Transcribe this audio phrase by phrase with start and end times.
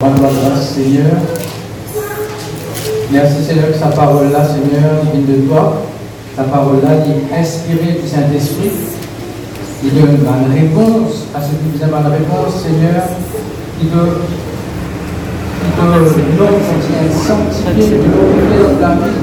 [0.00, 1.10] Rendre la grâce, Seigneur.
[3.10, 5.82] Merci, Seigneur, que sa parole-là, Seigneur, vient de toi.
[6.36, 8.70] Ta parole-là est inspirée du Saint-Esprit.
[9.82, 13.10] Il donne une réponse à ce qui a une réponse, Seigneur,
[13.80, 14.22] qui veut,
[15.58, 19.18] qui veut l'homme continue sanctifié, de l'homme dans la vie.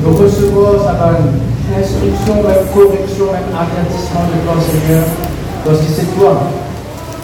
[0.00, 1.36] De recevoir sa bonne
[1.78, 5.04] instruction, même correction, même avertissement de toi, Seigneur.
[5.66, 6.48] Parce que c'est toi.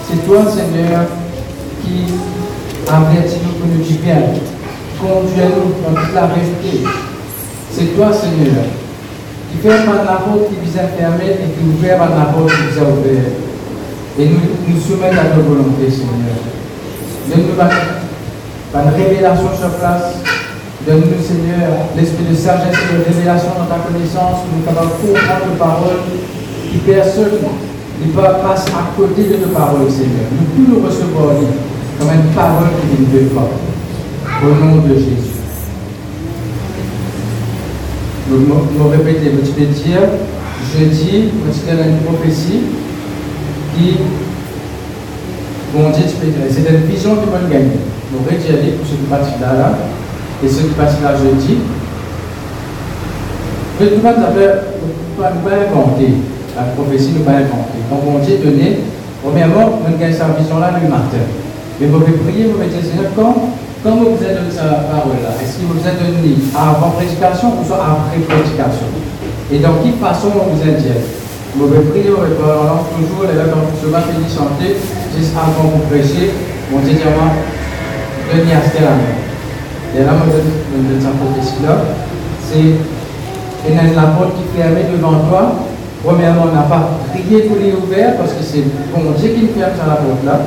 [0.07, 1.07] C'est toi, Seigneur,
[1.89, 2.05] qui
[2.85, 4.21] pour nous du bien.
[5.01, 6.85] Conduis-nous dans toute la vérité.
[7.71, 8.65] C'est toi, Seigneur,
[9.51, 12.79] qui ferme la porte qui vous a fermée et qui ouvre la porte qui vous
[12.81, 13.37] a ouverte.
[14.19, 16.43] Et nous nous soumettons à ta volonté, Seigneur.
[17.29, 17.55] Donne-nous
[18.75, 20.19] une révélation sur place.
[20.87, 25.59] Donne-nous, Seigneur, l'esprit de sagesse et de révélation dans ta connaissance, nous capables comprendre tes
[25.59, 26.03] paroles,
[26.73, 27.39] qui personne
[28.01, 30.27] ne passe à côté de tes paroles, Seigneur.
[30.33, 31.37] Nous pouvons nous recevoir
[31.99, 33.49] comme une parole qui de toi.
[34.43, 35.35] Au nom de Jésus.
[38.31, 40.01] Nous, nous répétons, je vais dire,
[40.63, 42.61] je vais une prophétie
[43.75, 43.97] qui,
[45.75, 46.05] bon Dieu,
[46.51, 47.81] c'est une vision que vous gagner.
[48.13, 49.79] Nous retirons pour ceux qui partent là, là,
[50.45, 51.59] et ceux qui partent là jeudi.
[53.81, 54.13] Mais nous ne pouvons
[55.17, 56.13] pas inventer.
[56.55, 57.81] La prophétie, nous pas inventer.
[57.91, 58.81] Donc, bon Dieu donné,
[59.23, 61.25] premièrement, nous gagnons cette vision-là le matin.
[61.25, 61.48] Mais
[61.87, 65.71] vous pouvez prier, vous mettez Seigneur, quand, quand vous êtes donné sa parole-là, est-ce que
[65.71, 68.91] vous êtes donné avant prédication ou soit après prédication
[69.53, 70.91] Et dans quelle façon vous êtes dit
[71.55, 74.75] Vous pouvez prier, vous pouvez toujours, les là, quand vous va finir chanter,
[75.15, 76.35] juste avant vous prêcher,
[76.75, 77.31] mon Dieu, moi,
[78.27, 78.83] donner à ce
[79.95, 81.95] Et là, je donne sa prophétie-là.
[82.43, 82.75] C'est
[83.95, 85.63] la porte qui permet devant toi.
[86.05, 88.63] Premièrement, on n'a pas prié pour les ouverts parce que c'est
[88.95, 90.41] bon Dieu qui nous ferme sur la porte-là.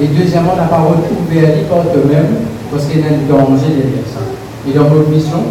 [0.00, 4.24] Et deuxièmement, la parole ouverte par eux-mêmes, parce qu'il y a un danger derrière ça.
[4.66, 5.44] Et dans votre mission,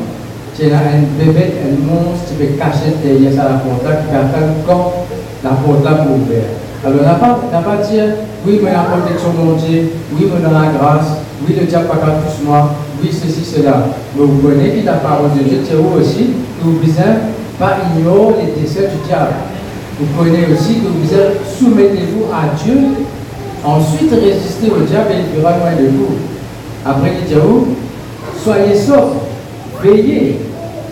[0.59, 4.27] a un bébé, un monstre qui peut cacher derrière ça la porte là, qui va
[4.27, 5.05] attendre quand
[5.43, 6.51] la porte là pour ouvrir.
[6.83, 10.71] Alors, n'a pas, pas dire, oui, mais la protection de Dieu, oui, mais dans la
[10.71, 13.87] grâce, oui, le diable pas plus moi, oui, ceci, cela.
[14.15, 18.55] Mais vous connaissez la parole de Dieu, c'est vous aussi, que vous besoin pas ignorer
[18.55, 19.35] les décès du diable.
[19.99, 23.05] Vous connaissez aussi que vous besoin soumettez-vous à Dieu
[23.63, 26.15] Ensuite, résistez au diable et il fera loin de vous.
[26.85, 27.41] Après, il dit
[28.43, 29.19] Soyez saufs,
[29.83, 30.39] veillez.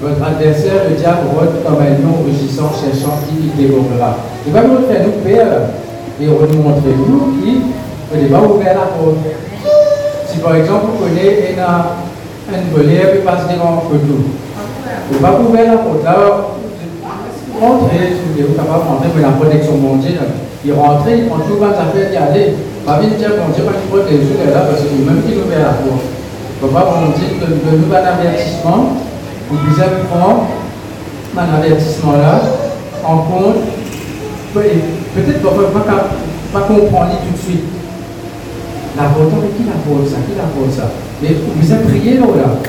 [0.01, 4.17] Votre adversaire, le diable, rôde comme un lion rugissant, cherchant qui il dévorera.
[4.45, 5.69] Il va nous faire nous peur
[6.22, 7.61] et nous montrer nous qui
[8.16, 9.17] ne pas ouvrir la porte.
[10.28, 14.22] Si par exemple, vous connaissez un, un volière qui passe devant un couteau,
[15.09, 16.05] vous ne pas ouvrir la porte.
[16.05, 16.57] Alors,
[17.59, 20.47] entrez, si vous êtes capable d'entrer, mais la protection mondiale.
[20.67, 22.53] Il rentre, il prend tout sa affaires, il allait.
[22.85, 25.79] Pas bien dire, bon Dieu, pas qu'il protège là, parce que même qu'il ouvre la
[25.79, 26.03] porte.
[26.59, 29.00] Papa, bon Dieu, de nous un avertissement,
[29.47, 30.44] vous devez prendre
[31.38, 32.41] un avertissement là,
[33.05, 33.63] en compte.
[34.53, 35.79] Peut-être qu'on ne peut
[36.51, 37.63] pas comprendre tout de suite.
[38.97, 40.91] La porte, mais qui la porte ça Qui la porte ça?
[41.22, 42.59] Mais vous avez prié là.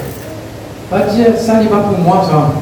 [0.88, 2.53] Pas dire, ça n'est pas pour moi, ça.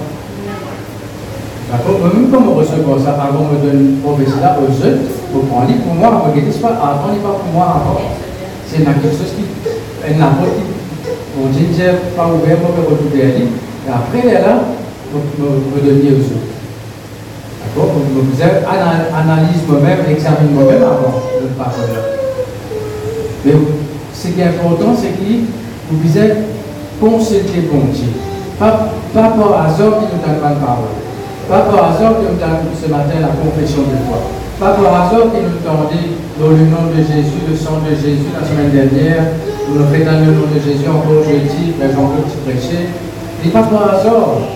[1.70, 5.00] D'accord Même quand on reçoit ça, avant de donner une prophétie là aux jeunes,
[5.32, 8.00] vous prenez pour moi, vous regardez pas, pas pour moi avant.
[8.66, 9.44] C'est quelque chose qui,
[10.02, 10.66] pas dit,
[11.38, 11.82] on dit,
[12.16, 13.22] pas ouvert, on peut retrouver.
[13.22, 14.60] Et après, elle est là,
[15.12, 16.46] vous, vous donnez aux jeunes.
[17.62, 17.92] D'accord?
[17.94, 21.92] Vous, vous analyse moi-même, examine moi-même avant de parler.
[23.44, 23.52] Mais
[24.14, 25.46] ce qui est important, c'est que
[25.90, 25.98] vous
[27.00, 28.08] consulter bon Dieu.
[28.58, 30.96] Pas, pas par hasard qu'il nous donne pas de parole.
[31.48, 34.18] Pas par hasard que nous avons ce matin la confession de foi.
[34.58, 35.92] Pas par hasard que nous tendons
[36.40, 39.36] dans le nom de Jésus, le sang de Jésus la semaine dernière.
[39.68, 42.88] Nous nous faisons le nom de Jésus encore jeudi, mais Jean-Claude prêchait.
[43.44, 44.48] Et pas par hasard.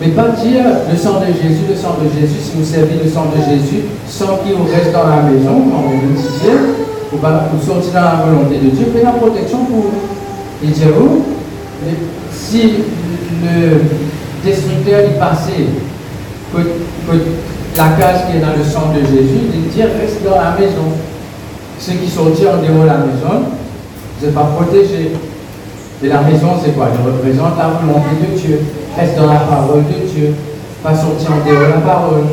[0.00, 3.10] Mais pas dire le sang de Jésus, le sang de Jésus, si vous servez le
[3.10, 6.54] sang de Jésus, sans qu'il vous reste dans la maison, comme on le disait,
[7.10, 7.18] vous
[7.66, 10.06] sortir dans la volonté de Dieu, fait la protection pour vous.
[10.62, 11.24] Et dire, vous,
[12.30, 12.74] si
[13.42, 13.82] le
[14.44, 15.66] destructeur est passé
[16.54, 16.60] que,
[17.78, 20.90] la case qui est dans le sang de Jésus, il dit reste dans la maison.
[21.78, 23.46] Ceux qui sortent en dehors de la maison,
[24.18, 25.14] vous n'êtes pas protégés.
[26.02, 28.60] Et la maison, c'est quoi Elle représente la volonté de Dieu.
[28.98, 30.34] Reste dans la parole de Dieu.
[30.82, 32.26] Pas sortir en dehors de la parole.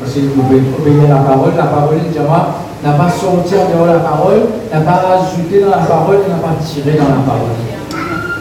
[0.00, 3.68] Parce que vous pouvez obéir la parole, la parole, il dira, n'a pas sorti en
[3.68, 7.20] dehors de la parole, n'a pas rajouté dans la parole, n'a pas tiré dans la
[7.20, 7.52] parole.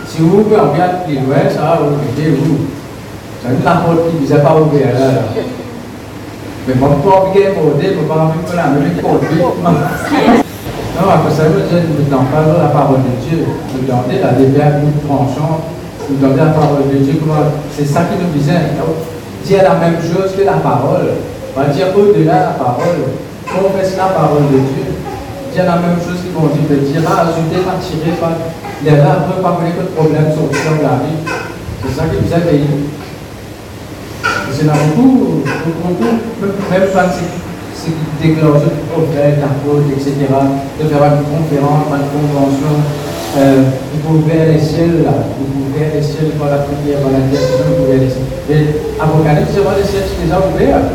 [0.07, 2.67] Si vous regardez plus loin, ça va vous aider, vous.
[3.43, 5.09] C'est la porte qui ne vous a pas ouvert là.
[5.35, 5.62] Mais
[6.71, 7.33] mon pauvre,
[8.55, 9.23] la même porte.
[10.93, 13.43] Non, après ça, je ne dans pas la parole de Dieu.
[13.73, 15.65] Nous demander la débat, nous tranchons,
[16.07, 17.17] nous demander la parole de Dieu.
[17.75, 18.77] C'est ça qui nous disait.
[19.43, 21.17] Dire la même chose que la parole.
[21.57, 23.09] On va dire au-delà de la parole.
[23.49, 24.93] Confesse la parole de Dieu.
[25.51, 28.37] Dire la même chose vont dire, de dire, ah, ajouter, pas tirer, pas.
[28.81, 30.45] Il y a là, après, pas que de problème sur
[30.77, 31.17] la vie.
[31.81, 32.69] C'est ça qui nous a payé.
[34.53, 35.41] C'est dans beaucoup,
[36.69, 37.91] même quand c'est
[38.21, 42.77] déclenché pour faire la faute, etc., de faire une conférence, une convention,
[43.35, 47.65] euh, vous pouvez les ciels là, vous pouvez les ciels pour la prière, pour l'intercession,
[47.65, 48.29] vous pouvez les ciels.
[48.45, 50.85] Et Apocalypse, c'est les ciels déjà ouverts.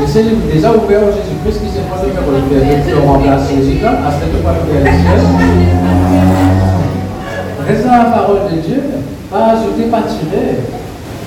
[0.00, 2.58] Les ciels déjà ouverts au Jésus-Christ qui s'est posé pour le faire.
[2.58, 5.22] Donc, on remplace Jésus-là, à ce que pas ouvrir les ciels.
[7.64, 8.82] Reste la parole de Dieu,
[9.30, 10.58] pas ajouter, pas tirer.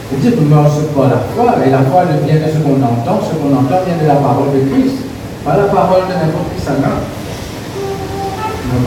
[0.08, 3.36] Vous dites, marchons pas la foi, et la foi vient de ce qu'on entend, ce
[3.36, 5.04] qu'on entend vient de la parole de Christ,
[5.44, 6.88] pas la parole de n'importe qui ça Donc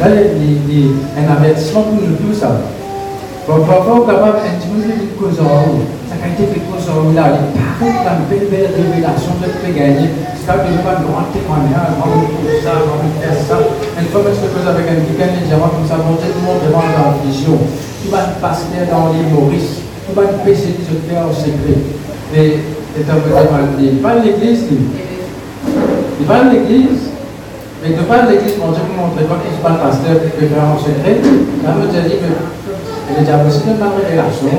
[0.01, 2.41] là, il y a un avertissement pour nous tous.
[2.41, 5.85] Parfois, on est capable un petit peu de cause en haut.
[6.09, 10.09] Ça a été là, il paraît une belle, révélation de ce gagner.
[10.41, 13.61] C'est pas que je vais grand témoignage, faire ça, grand faire ça.
[14.01, 16.65] Une fois que je fais avec un quelqu'un, il dit, comme ça, tout le monde
[16.65, 17.61] devant la vision.
[18.01, 21.79] Tu vas passer dans l'île Maurice pas péché qui se fait en secret.
[22.33, 22.59] Mais
[22.95, 23.31] c'est un peu
[23.81, 24.65] Il parle de l'église,
[26.21, 27.11] il parle de l'église.
[27.83, 30.69] Mais de de l'église, mon Dieu, vous montrez pas qu'il se parle pasteur peut faire
[30.69, 31.17] en secret.
[31.65, 34.53] Là, me dit, mais le diable de ma révélation.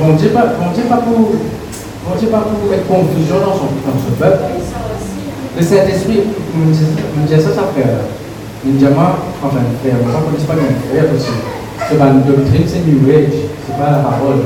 [0.00, 3.70] Mon Dieu, pas, mon Dieu, pas pour, mon Dieu, pas pour mettre confusion dans son,
[3.86, 4.42] dans ce peuple.
[5.56, 6.20] Le Saint-Esprit
[6.56, 7.86] me dit ça, ça fait.
[8.66, 11.32] Il me dit, moi, enfin, frère, moi, je ne connais pas bien, frère aussi.
[11.88, 13.39] C'est pas une doctrine, c'est New Age
[13.70, 14.42] c'est pas la parole.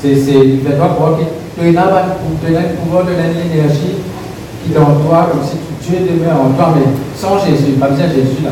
[0.00, 1.24] C'est, c'est, fais-toi croire que
[1.58, 3.98] tu as le pouvoir de l'énergie
[4.64, 6.86] qui est en toi, comme si Dieu demeure en toi, mais
[7.16, 8.50] sans Jésus, pas besoin de Jésus là.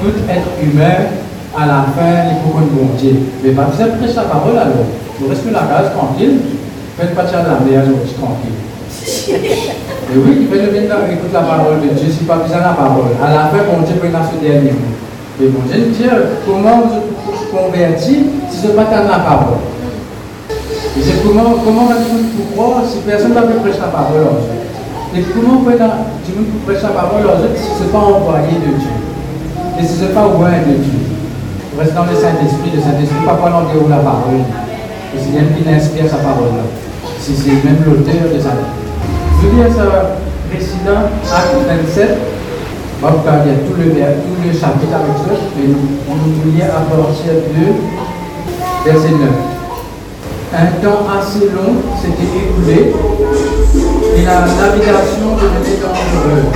[0.00, 1.10] Tout être humain,
[1.56, 3.14] à la fin, il faut qu'on bon Dieu.
[3.42, 4.86] Mais pas besoin de prêcher la parole alors.
[5.20, 6.40] Vous restez la case tranquille,
[6.98, 7.84] faites pas de la meilleure,
[8.18, 8.58] tranquille.
[10.12, 12.74] Et oui, il fait le bien écoute la parole de Dieu, pas besoin de la
[12.74, 13.14] parole.
[13.22, 14.74] À la fin, mon Dieu peut ce dernier.
[15.40, 16.10] Mais mon Dieu, Dieu,
[16.46, 18.18] comment vous convertir
[18.50, 19.60] si ce n'est pas dans la parole.
[20.96, 25.16] Et c'est comment, comment on croire si personne ne peut prêcher la parole aux autres
[25.16, 28.72] Et comment on peut prêcher la parole aux autres si ce n'est pas envoyé de
[28.80, 28.96] Dieu?
[29.80, 31.00] Et si ce n'est pas ouvert de Dieu?
[31.78, 33.36] Reste dans le Saint-Esprit, le Saint-Esprit, pas
[33.72, 34.44] déroule la parole.
[35.16, 36.68] C'est même qui inspire sa parole.
[37.20, 38.72] Si c'est même l'auteur de sa vie.
[39.40, 40.16] Je veux dire, ça,
[40.52, 42.18] président, acte 27,
[43.02, 45.74] va regarder tout le, tout le chapitre avec ça, mais
[46.06, 47.74] on nous lit à partir de
[48.86, 49.26] verset 9.
[50.54, 52.94] Un temps assez long s'était écoulé
[54.14, 56.46] et la navigation devenait dangereuse.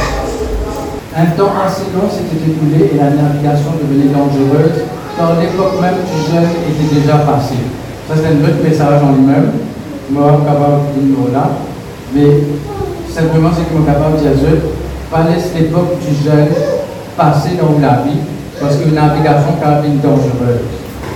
[1.19, 4.87] Un temps assez long s'était écoulé et la navigation devenait dangereuse,
[5.19, 7.66] car l'époque même du jeune était déjà passée.
[8.06, 9.50] Ça, c'est un autre message en lui-même.
[12.14, 12.31] Mais
[13.10, 16.49] simplement, c'est que suis capable de dire laisse l'époque du jeune
[17.17, 18.20] passer dans la vie,
[18.61, 20.67] parce que navigation est dangereuse.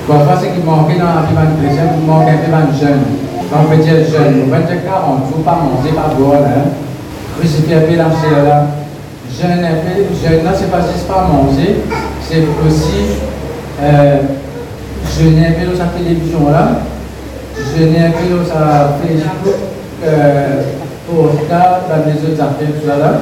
[0.06, 3.02] Parfois, ce qui manquait dans la vie d'un chrétien, il manque un peu d'un jeune.
[3.50, 6.70] Quand on dire jeune, on veut dire 40 jours, pas manger, pas boire, hein.
[7.38, 8.66] Crucifier un peu la là.
[9.40, 11.82] Jeune un peu, jeune là, c'est pas juste pas manger,
[12.22, 13.18] c'est aussi
[13.82, 14.18] euh,
[15.18, 16.82] jeûner un peu dans sa télévision là,
[17.56, 19.54] jeûner un peu dans sa Facebook,
[20.04, 20.62] euh,
[21.08, 23.20] pour ça, dans les autres affaires, tout ça là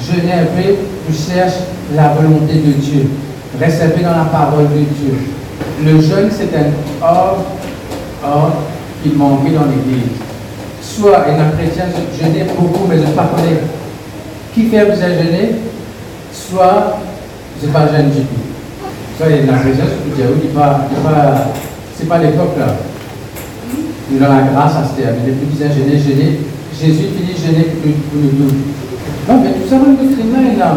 [0.00, 0.74] jeûner un peu,
[1.06, 1.60] tu cherches
[1.94, 3.10] la volonté de Dieu.
[3.60, 5.14] Reste un peu dans la parole de Dieu.
[5.84, 6.70] Le jeûne, c'est un
[7.02, 7.44] ordre,
[8.24, 8.56] ordre
[9.02, 10.12] qui manquait dans l'église.
[10.82, 11.84] Soit, et un chrétien
[12.18, 13.30] jeûner beaucoup, mais je ne pas
[14.54, 15.56] qui fait vous jeûner,
[16.32, 16.98] soit,
[17.60, 18.46] je ne pas jeûne du tout.
[19.16, 20.48] Soit, il y a un chrétien, je peux dire, oui,
[21.96, 22.66] ce n'est pas l'époque là.
[24.10, 24.82] Nous dans la grâce à.
[24.98, 26.40] Il est plus bien jeûner, jeûner.
[26.74, 28.50] Jésus finit jeûner pour nous.
[29.30, 30.74] Non, mais tout ça, le doctrine là,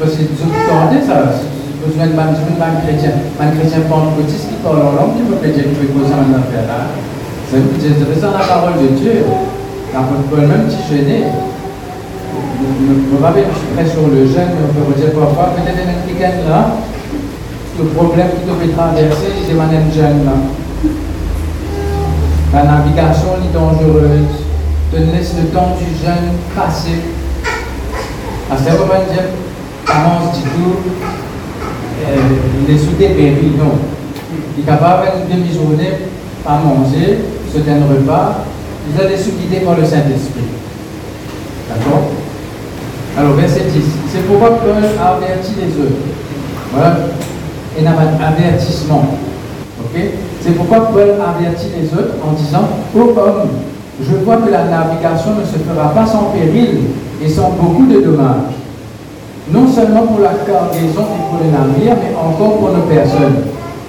[0.00, 2.32] parce que c'est regardez ça, c'est besoin de man
[2.80, 6.32] chrétien, man chrétien pentecôtiste qui parle en langue, tu peux que tu peux poser un
[6.32, 6.88] affaire là.
[7.52, 7.60] C'est
[8.16, 9.28] ça la parole de Dieu.
[9.92, 14.64] L'apôtre Paul même si je n'ai, ne peut pas mettre prêt sur le jeûne, mais
[14.64, 16.80] on peut dire parfois, peut-être un quelqu'un là,
[17.76, 20.40] le problème qui te fait traverser, c'est un jeune là.
[22.54, 24.40] La navigation est dangereuse.
[24.90, 27.23] Te laisse le temps du jeûne passer
[28.50, 29.24] vous dire,
[29.86, 30.76] comment du tout,
[32.68, 33.78] les soudés péris, non.
[34.56, 35.92] Il est capable une demi-journée
[36.46, 37.20] à manger,
[37.52, 38.44] c'est un repas,
[38.86, 40.44] vous allez sous guidé par le Saint-Esprit.
[41.68, 42.10] D'accord?
[43.16, 43.82] Alors, verset 10.
[44.12, 46.02] C'est pourquoi Paul a averti les autres.
[46.72, 46.96] Voilà.
[47.78, 49.06] Et un avertissement.
[49.80, 50.00] Ok?
[50.42, 53.48] C'est pourquoi Paul avertit les autres en disant Ô homme,
[54.02, 56.80] je vois que la navigation ne se fera pas sans péril
[57.22, 58.54] et sans beaucoup de dommages.
[59.52, 63.44] Non seulement pour la cargaison et pour les navires, mais encore pour nos personnes.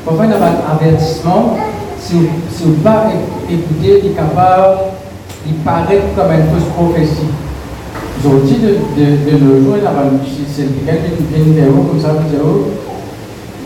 [0.08, 1.58] Y a un avertissement.
[2.00, 3.08] Si, vous ne pas
[3.50, 7.32] écouter, il paraît comme une fausse prophétie.
[8.24, 9.76] De, de, de, nos jours,
[10.52, 12.68] c'est quelqu'un qui vient numéro comme ça, qui dit Oh,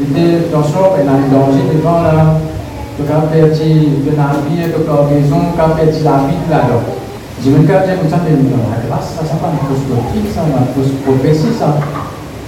[0.02, 2.40] il était y a un danger devant là,
[3.32, 3.64] perdu
[4.06, 7.09] le navire, de cargaison, as perdu la vie là-dedans.
[7.42, 10.28] Je me dis comme ça, mais non, la grâce, ça, ça pas une fausse doctrine,
[10.28, 11.80] ça, une fausse prophétie, ça.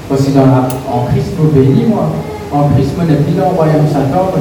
[0.10, 2.12] Parce que dans la, en Christ, vous bénis, moi
[2.52, 4.36] en Christ, mon est dans le royaume Satan.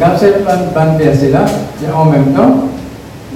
[0.00, 1.44] Quand c'est un verset-là,
[1.94, 2.64] en même temps,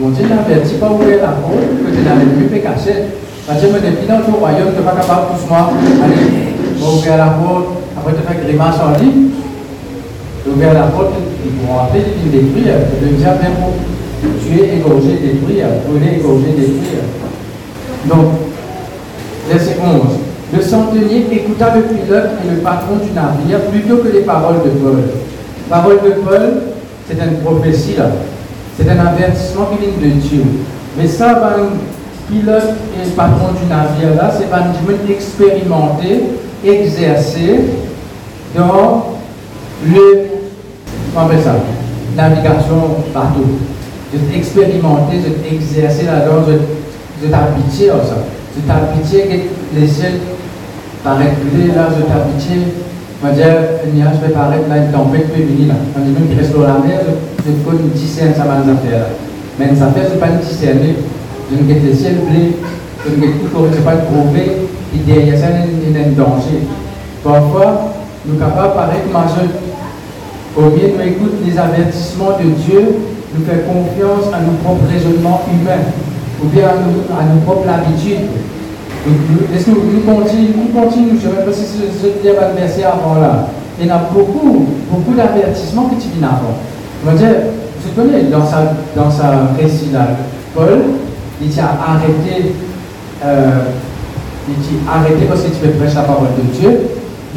[0.00, 3.12] mon Dieu n'avertit pas ouvrir la porte, que tu n'as plus fait cacher.
[3.46, 5.68] Parce que mon est dans le royaume, tu n'es pas capable de moi,
[6.02, 9.28] allez, ouvrir la porte, après tu fais grimace en ligne.
[10.46, 11.12] La porte,
[11.44, 11.76] ils vont.
[11.92, 11.98] Tu
[13.04, 13.75] veux dire, même pour
[14.23, 17.04] tuer, égorger, détruire, brûler, égorger, détruire.
[18.06, 18.26] Donc,
[19.49, 20.00] verset 11.
[20.54, 24.70] Le centenier écouta le pilote et le patron du navire plutôt que les paroles de
[24.70, 25.02] Paul.
[25.68, 26.62] Parole de Paul,
[27.08, 28.11] c'est une prophétie là.
[28.78, 30.42] C'est un avertissement qui vient de Dieu.
[30.96, 31.70] Mais ça, ben,
[32.28, 34.66] pilote et le patron du navire là, c'est ben,
[35.11, 36.23] expérimenté,
[36.64, 37.61] exercé
[38.56, 39.16] dans
[39.85, 40.28] le,
[41.14, 41.56] comment on ça,
[42.16, 43.46] navigation bateau.
[44.16, 48.25] C'est expérimenté, c'est exercé là-dedans, c'est habitué à ça.
[48.54, 50.20] C'est habitué que les ciels
[51.04, 51.38] paraître
[51.76, 52.73] là, je t'habitué.
[53.23, 53.46] On va dire,
[54.35, 55.73] paraître là, une tempête féminine.
[55.94, 57.00] Quand je même qui reste dans la mer,
[57.38, 59.06] je connais une discerne, ça va nous faire.
[59.58, 60.96] Mais une affaire, ce n'est pas discerner.
[61.50, 62.56] Je ne get le ciel blé,
[63.04, 66.66] je ne n'est pas une prouver, et derrière il y a un danger.
[67.23, 67.94] Parfois,
[68.26, 72.96] nous capables, comme un Au mieux, nous écoutons les avertissements de Dieu,
[73.35, 75.90] nous faisons confiance à nos propres raisonnements humains,
[76.42, 78.28] ou bien à nos, propres habitudes.
[79.54, 83.49] Est-ce que nous continuons, nous continuons, je ne sais pas si un verset avant là.
[83.80, 86.56] Il y a beaucoup, beaucoup d'avertissements qui viennent avant.
[87.04, 87.35] On va dire,
[87.83, 90.09] tu connais, dans sa, dans sa récit là,
[90.54, 90.83] Paul,
[91.40, 92.54] il dit arrêté,
[93.25, 93.50] euh,
[94.49, 96.80] il dit arrêtez parce que tu veux prêcher la parole de Dieu.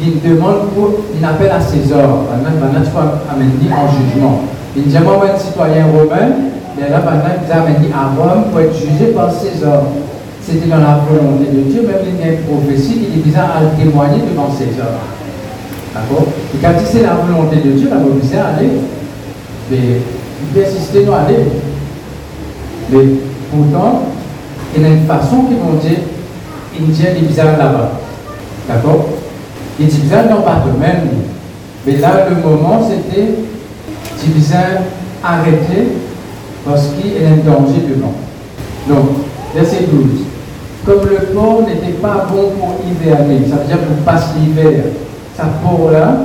[0.02, 2.24] Il demande pour, il appelle à César.
[2.42, 2.98] Maintenant, tu peux
[3.30, 4.40] amener en jugement.
[4.76, 6.30] Il dit, moi, un citoyen romain,
[6.78, 9.82] et là, maintenant, il amène à Rome pour être jugé par César
[10.50, 13.60] c'était dans la volonté de Dieu, même il y a une prophétie qui disait à
[13.78, 14.98] témoigner devant ces hommes.
[15.94, 16.26] D'accord?
[16.54, 18.70] Et quand c'est la volonté de Dieu, la mobilisé à aller.
[19.70, 21.44] Mais il persistait nous aller.
[22.90, 22.98] Mais
[23.50, 24.02] pourtant,
[24.74, 25.98] il y a une façon qu'ils vont dire,
[26.80, 27.92] Indien est bizarre là-bas.
[28.68, 29.08] D'accord?
[29.78, 31.08] Il est bizarre dans le même.
[31.86, 33.34] Mais là, le moment, c'était
[34.28, 34.82] bizarre
[35.22, 35.88] arrêter
[36.64, 38.14] parce qu'il a un danger devant.
[38.88, 39.08] Donc,
[39.54, 40.26] verset 12.
[40.86, 44.84] Comme le port n'était pas bon pour hiverner, ça veut dire pour passer l'hiver,
[45.36, 46.20] sa peau-là,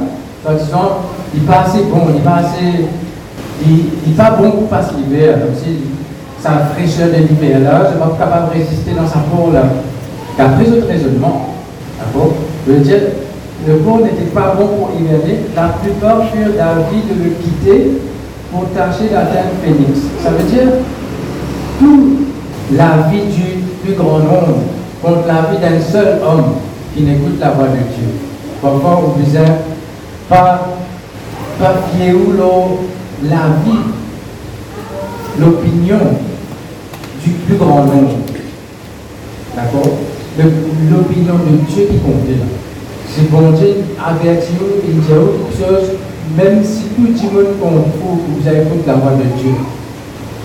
[0.54, 1.00] disant,
[1.34, 2.86] il n'est pas assez bon, il n'est pas assez.
[3.66, 5.80] Il n'est pas bon pour passer l'hiver, comme si
[6.42, 9.64] sa fraîcheur de l'hiver là, je ne suis pas capable de résister dans sa peau-là.
[10.38, 11.56] D'après ce raisonnement,
[11.98, 12.34] d'accord
[12.68, 13.00] Je veux dire,
[13.68, 17.92] le port n'était pas bon pour hiverner, la plupart furent d'avis de le quitter
[18.52, 20.00] pour tâcher d'atteindre Phoenix.
[20.22, 20.72] Ça veut dire,
[21.80, 22.18] tout
[22.74, 24.60] la vie du plus grand nombre
[25.02, 26.54] contre la vie d'un seul homme
[26.96, 28.10] qui n'écoute la voix de Dieu.
[28.62, 29.40] Parfois, on disait,
[30.30, 30.68] pas,
[31.60, 31.74] pas
[33.24, 33.80] la vie,
[35.40, 36.00] l'opinion
[37.24, 38.18] du plus grand nombre.
[39.56, 39.98] D'accord?
[40.38, 42.46] L'opinion de Dieu qui compte là.
[43.16, 45.96] C'est bon Dieu avertit il dit autre chose,
[46.36, 47.88] même si tout le monde compte,
[48.28, 49.56] vous avez écouté la voix de Dieu.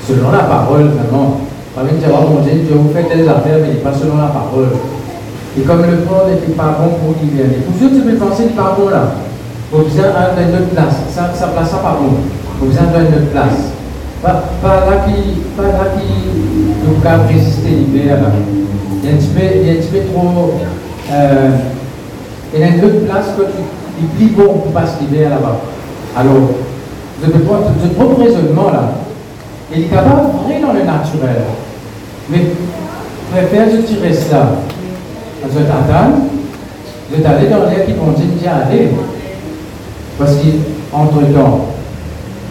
[0.06, 1.40] Selon la parole, vraiment.
[1.74, 4.70] Par exemple, mon Dieu, Dieu vous fait des affaires, mais pas selon la parole.
[5.58, 7.58] Et comme le port n'était pas bon pour hiverner.
[7.66, 9.18] Pour ceux qui peuvent penser qu'il n'est pas bon là,
[9.72, 10.94] vous avez une autre place.
[11.10, 12.22] Ça, ça place pas bon.
[12.62, 13.74] Vous avez une autre place.
[14.22, 16.06] Pas, pas là qui, pas là qui
[16.86, 18.18] nous résister l'hiver.
[19.02, 20.54] Il y a un petit peu, il y a un petit peu trop.
[21.10, 21.50] Euh,
[22.54, 22.68] il y a
[23.06, 25.60] place que est plus bon pour passer l'hiver là-bas.
[26.16, 26.50] Alors,
[27.22, 28.92] avez votre propre raisonnement là.
[29.72, 31.42] Il est capable de vrai dans le naturel.
[32.30, 32.40] Mais
[33.30, 34.48] préfère je tirer cela.
[35.44, 36.12] Je t'attends,
[37.12, 38.90] je t'aller dans l'air qui continue d'y aller.
[40.18, 41.66] Parce qu'entre temps,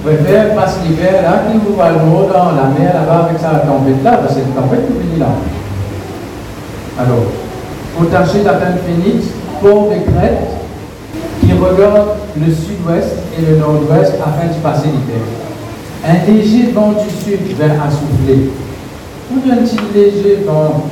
[0.03, 4.11] préfère passer l'hiver là, qui vous va dans la mer là-bas avec sa tempête là,
[4.17, 5.27] parce que c'est une tempête qui finit là.
[6.97, 7.25] Alors,
[7.97, 9.25] Potager d'Athènes Phoenix,
[9.61, 10.47] port de Crète,
[11.41, 15.23] qui regarde le sud-ouest et le nord-ouest afin de passer l'hiver.
[16.05, 18.49] Un léger vent du sud vers assouffler.
[19.31, 20.85] Ou un petit léger vent,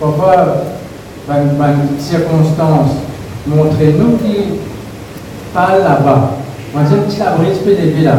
[0.00, 0.64] parfois,
[1.28, 2.90] une circonstance,
[3.46, 4.58] montrer nous qui
[5.54, 6.32] parle là-bas.
[6.74, 8.18] Moi, j'ai un petit abri peut élevé là.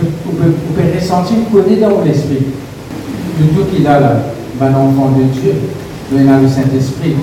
[0.00, 2.46] Vous pouvez ressentir, vous connaissez dans l'esprit.
[3.40, 4.12] Le tout qu'il a là,
[4.60, 5.54] un enfant de Dieu,
[6.12, 7.16] a le Saint-Esprit.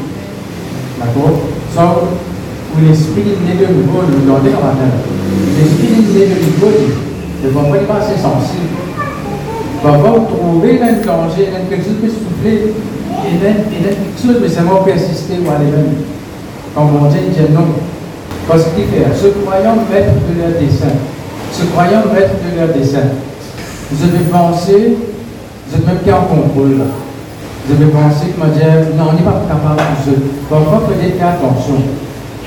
[1.00, 1.39] D'accord?
[1.75, 4.96] Sans où l'esprit né de nouveau, nous en matin.
[5.60, 6.72] L'esprit né de nouveau,
[7.44, 8.79] ne va pas pas assez sensible.
[9.84, 12.74] Va pas trouver danger, un quelque chose qui peut souffler,
[13.27, 13.53] et là,
[13.84, 16.00] quelque chose mais seulement persister ou aller même.
[16.74, 17.67] Quand on dit, dit non.
[18.48, 20.96] Parce qu'il fait, ce croyant maître de leur dessein,
[21.51, 23.10] ce croyant maître de leur dessein,
[23.91, 24.96] vous avez pensé,
[25.67, 26.79] vous êtes même pas en contrôle
[27.69, 27.75] là.
[27.75, 30.19] Vous avez pensé que, dire, non, on n'est pas capable de se.
[30.50, 31.75] Parfois, peut-être attention.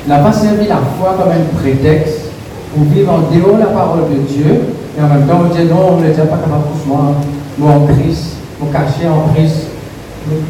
[0.06, 2.30] N'a pas servi la foi comme un prétexte
[2.74, 4.60] pour vivre en dehors de la parole de Dieu,
[4.96, 7.14] et en même temps, on dit non, on n'est pas capable de moi,
[7.58, 9.68] moi en Christ, mon cachet en Christ,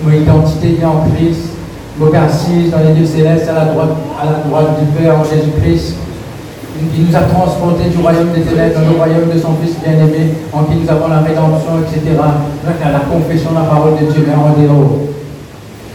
[0.05, 1.55] mon identité est en Christ,
[1.99, 5.25] mon assise dans les lieux célestes à la droite, à la droite du Père en
[5.25, 5.97] Jésus-Christ
[6.87, 10.39] qui nous a transportés du royaume des ténèbres dans le royaume de son Fils bien-aimé,
[10.53, 12.15] en qui nous avons la rédemption, etc.
[12.15, 15.11] La confession de la parole de Dieu, mais en dehors.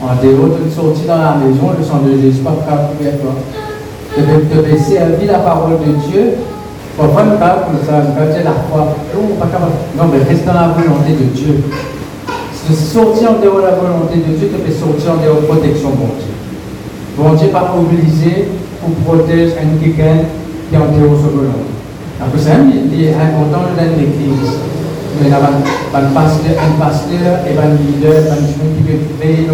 [0.03, 3.35] En dehors, tu sorti dans la maison, le sang de Jésus, pas de toi.
[4.15, 6.35] Tu devais servir la parole de Dieu.
[6.97, 8.95] Parfois, nous parlons comme ça, parlons la foi.
[9.39, 9.79] pas capable.
[9.97, 11.63] Non, mais reste dans la volonté de Dieu.
[12.53, 15.41] Si tu sortir en dehors de la volonté de Dieu, tu peux sortir en dehors
[15.41, 16.33] de la protection de Dieu.
[17.17, 18.49] Bon Dieu pas obligé
[18.81, 20.25] pour protéger un quelqu'un
[20.73, 21.53] qui second.
[22.21, 24.73] Après ça, il est important de l'église.
[25.21, 29.45] Mais il y a un pasteur, un pasteur et un leader, un qui peut veiller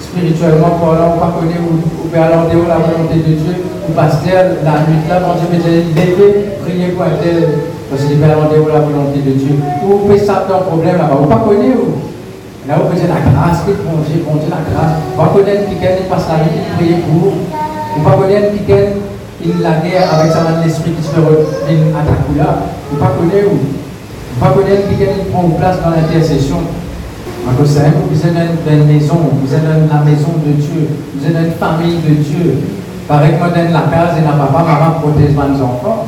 [0.00, 3.56] spirituellement parlant, on pas connaître ou peut en dehors la volonté de Dieu.
[3.88, 8.16] Le pasteur, la nuit là, quand Dieu peut lever, prier pour un tel, parce qu'il
[8.16, 9.56] peut en dehors la volonté de Dieu.
[9.84, 12.00] Ou peut s'attendre un problème là-bas, ou pas connaître ou.
[12.68, 14.96] Là, vous pouvez la grâce, que bon Dieu, bon Dieu, la grâce.
[15.16, 17.36] On va connaître qui passe la nuit, prier pour.
[17.96, 19.01] On va connaître quelqu'un
[19.44, 22.62] il la guerre avec sa main l'esprit qui se attaque là.
[22.90, 23.58] Vous ne pas connaître où?
[23.58, 26.58] Vous pas connaître qui prend place dans l'intercession?
[27.58, 31.26] Cause ça, vous êtes dans une maison, vous êtes dans la maison de Dieu, vous
[31.26, 32.58] êtes dans une famille de Dieu.
[33.08, 36.06] Pareil que dans la case et la papa, maman protège mes enfants.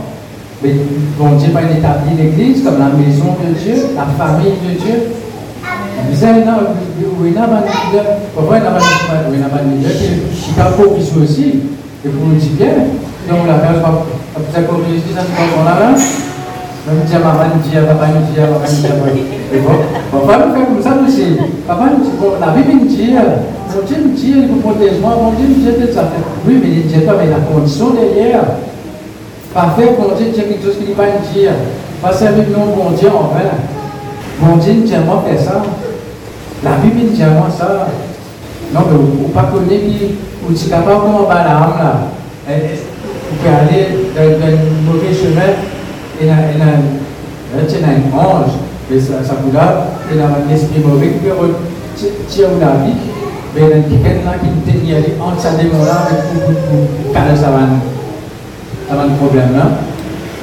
[0.62, 0.77] Mais
[1.18, 5.11] bon Dieu pas établi l'église comme la maison de Dieu, la famille de Dieu.
[6.09, 6.61] Vous êtes dans
[7.01, 7.42] une leader, il y a
[9.47, 9.94] un leader
[10.33, 11.49] qui pour aussi,
[12.05, 12.75] et pour le dire bien,
[13.29, 14.05] donc la case va
[14.41, 15.95] bisa korisi sa sekolah
[16.87, 18.93] Même dia maman dia, papa dia, maman dia.
[19.55, 19.73] Et bon,
[20.13, 21.41] papa nous fait comme ça aussi.
[21.67, 25.01] Papa nous dit, bon, la Bible me dit, mon Dieu me dit, il vous protège
[25.01, 26.11] moi, mon Dieu me dit de ça.
[26.47, 28.45] Oui, mais il dit pas, mais la condition derrière.
[29.55, 31.53] Pas faire mon Dieu dire quelque chose qu'il ne va pas dire.
[32.03, 33.49] Pas servir non, mon Dieu en vain.
[34.43, 35.63] Mon Dieu me dit, moi faire ça.
[36.63, 37.89] La Bible me dit, moi ça.
[38.75, 40.17] Non, mais vous ne pas connaître qui,
[43.35, 45.51] vous pouvez aller dans, un mauvais chemin
[46.20, 48.53] et dans un ange,
[48.92, 51.31] et ça, dans un esprit mauvais qui peut
[52.29, 52.94] tirer la vie,
[53.55, 56.09] mais a quelqu'un qui peut y aller entre sa démon là
[57.12, 59.49] caler ça va un problème.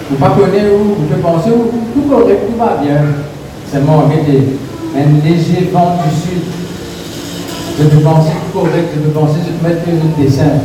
[0.10, 2.98] Vous ne pas connaître vous pouvez penser tout correct, tout va bien.
[3.72, 4.44] Seulement, regardez,
[4.94, 6.42] un léger vent du sud.
[7.80, 10.60] Je peux penser tout correct, je peux penser, je mettre le dessin.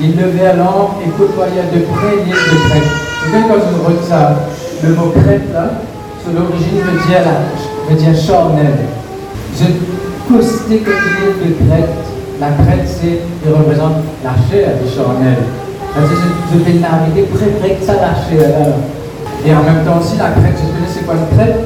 [0.00, 2.90] Il levait l'angle et côtoya de près l'île de Crète.
[3.26, 4.36] Vous quand je regarde ça,
[4.82, 5.70] le mot Crète là,
[6.22, 8.74] sur l'origine veut dire, la, veut dire charnel.
[9.58, 9.64] Je
[10.32, 11.90] costais que l'île de Crète.
[12.40, 15.38] La Crète, c'est, il représente la chair du charnel.
[15.96, 18.66] Je, je vais naviguer près, que ça, la chair là.
[19.46, 21.60] Et en même temps aussi, la crête, vous connaissez c'est quoi une crête?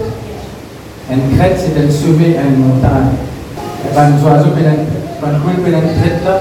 [1.11, 3.14] Une crête, c'est un sommet une montagne.
[3.87, 6.41] Et ben, les oiseaux, crête là,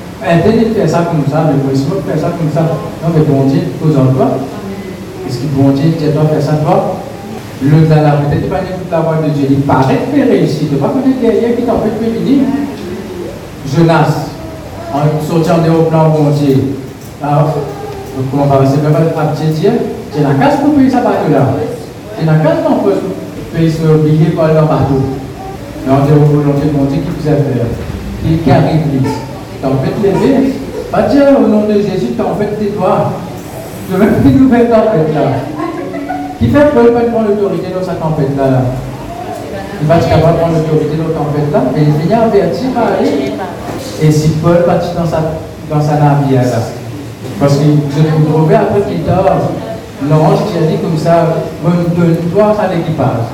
[0.21, 2.61] faire ça comme ça, vous de faire ça comme ça.
[2.61, 4.37] Non, mais bon Dieu, aux toi.
[5.27, 6.97] Est-ce que bon Dieu, tu dois faire ça toi
[7.63, 9.47] Le dans peut-être pas toute la voix de Dieu.
[9.49, 10.67] Il paraît que tu réussir.
[10.69, 12.45] Tu ne pas connaître derrière qui t'en fait venir.
[13.65, 14.29] Jonas.
[14.93, 16.75] en sortant au plan bon Dieu.
[17.23, 17.55] Alors,
[18.29, 19.71] comment on va passer à petit Dieu
[20.11, 21.55] C'est la casse pour payer sa bateau-là.
[22.19, 22.95] C'est la casse qu'on peut
[23.55, 25.01] payer ce billet pour aller le bateau.
[25.85, 29.30] Mais on dit au volonté de mon Dieu qui vous a fait, qui arrive l'église.
[29.61, 30.53] T'en fais lever,
[30.91, 33.11] pas dire au nom de Jésus, t'en fais tais-toi.
[33.91, 35.21] De même une nouvelle tempête là.
[36.39, 38.63] Qui fait Paul pas prendre l'autorité dans sa tempête là.
[39.81, 42.65] Il va être capable de prendre l'autorité dans la tempête là, mais il finit averti
[42.73, 43.33] par aller.
[44.01, 45.21] Et si Paul partit dans sa,
[45.69, 46.57] dans sa navire là,
[47.39, 49.25] parce que je vous trouvez après plus tard,
[50.09, 53.29] l'ange qui a dit comme ça, donne-toi à l'équipage.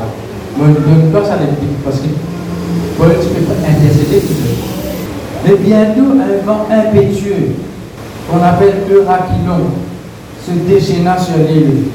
[0.57, 1.83] Donne-toi à l'équipage.
[1.85, 2.07] Parce que
[2.97, 4.76] Paul, tu peux pas intercéder tout seul.
[5.47, 7.55] Mais bientôt, un vent impétueux,
[8.29, 9.71] qu'on appelle Euraquilon,
[10.45, 11.86] se déchaîna sur l'île.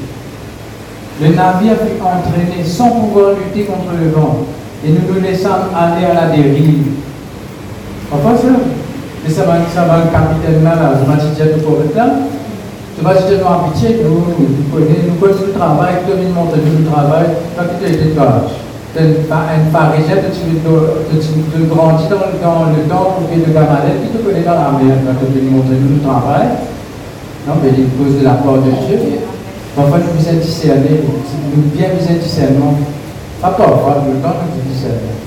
[1.21, 4.39] Le navire fut entraîné sans pouvoir lutter contre le vent,
[4.83, 6.93] et nous nous laissons aller à la dérive.
[8.11, 12.09] Enfin, ça, ça va, ça va, le capitaine là, je m'ai dit, tout pour là.
[12.97, 17.25] Je nous, en pitié, nous, nous connaissons, nous connaissons le travail, devons monter le travail,
[17.55, 18.62] pas que
[18.93, 20.53] tu été un pharisien, tu,
[21.17, 25.17] tu, grandis dans, dans le temple de Gamaliel, qui te connaît dans la mer, quand
[25.17, 26.61] tu veux montrer le travail.
[27.47, 29.17] Non, mais il cause de la part de Dieu.
[29.75, 32.77] Parfois, nous vous discerner, nous bien vous discernement.
[33.41, 35.17] Pas parfois, le temps, nous discerner.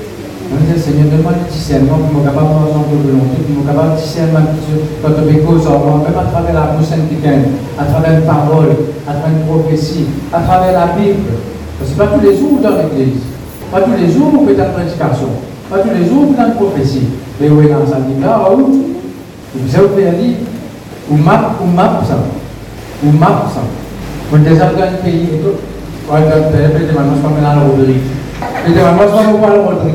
[0.47, 3.67] On dit, Seigneur, donne-moi le discernement pour me capable de faire de volonté, pour me
[3.67, 4.47] capable de discerner
[5.03, 8.95] quand on me cause en même à travers la bouche sainte à travers une parole,
[9.11, 11.35] à travers une prophétie, à travers la Bible.
[11.83, 13.36] Parce que pas tous les jours dans l'église.
[13.71, 15.29] Pas tous les jours, vous faites une prédication.
[15.69, 17.09] Pas tous les jours, vous faites une prophétie.
[17.41, 18.95] Mais oui, dans sa vie là, où
[19.55, 20.37] vous avez dire,
[21.11, 22.17] ou map, ou map ça.
[23.03, 23.63] Map ça.
[24.31, 25.59] Vous dans un pays et tout.
[26.13, 27.15] Ouais, dans le pays, maintenant,
[27.77, 27.93] je.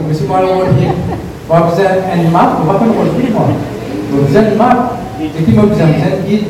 [0.08, 0.90] Mais si le Rodrigue,
[1.48, 2.80] vous avez une map, vous pas.
[4.12, 6.48] Vous avez map, et qui me vous avez un guide.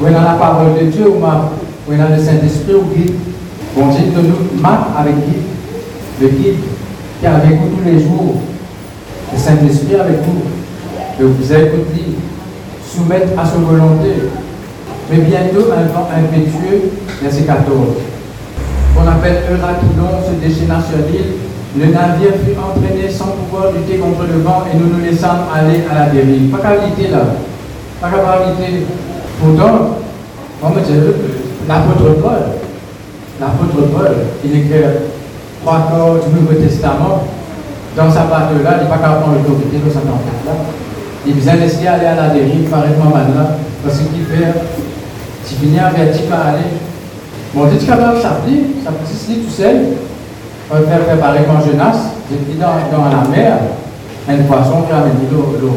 [0.00, 1.50] Vous dans la parole de Dieu, ou map.
[1.86, 3.14] Vous le Saint-Esprit, ou guide.
[3.76, 5.57] Bon donne-nous map avec guide
[6.20, 6.56] le guide
[7.20, 8.34] qui est avec vous tous les jours,
[9.32, 10.42] le Saint-Esprit avec vous,
[11.18, 12.16] que vous écoutez,
[12.86, 14.30] soumettre à sa volonté.
[15.10, 16.90] Mais bientôt, un vent impétueux,
[17.22, 17.66] verset 14,
[18.94, 21.34] qu'on appelle Euraquilon, se déchaîna sur l'île.
[21.78, 25.82] Le navire fut entraîné sans pouvoir lutter contre le vent et nous nous laissons aller
[25.90, 26.50] à la dérive.
[26.50, 27.24] Pas qualité là.
[28.00, 28.84] Pas qualité.
[29.40, 29.98] Pourtant,
[30.62, 30.98] on dit,
[31.68, 32.42] l'apôtre Paul,
[33.40, 34.82] l'apôtre Paul, il écrit
[35.62, 37.24] trois corps du Nouveau Testament,
[37.96, 40.52] dans sa bateau-là, il n'est pas capable de l'autorité de sa tempête-là.
[41.26, 44.54] Il vient laisser aller à la dérive, parfaitement là, parce qu'il fait,
[45.46, 46.78] tu finis averti par aller.
[47.54, 49.76] Bon, es capable de ça peut se tout seul.
[50.70, 51.96] On va faire préparer quand Jonas,
[52.30, 53.58] j'étais dans, dans la mer,
[54.28, 55.68] un poisson qui a mis le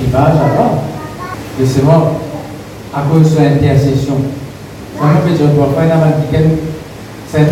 [0.00, 0.78] rivage là-bas.
[1.60, 2.16] Et c'est bon,
[2.94, 4.16] à cause de l'intercession.
[4.98, 5.96] Ça me fait je dois faire
[7.28, 7.44] c'est un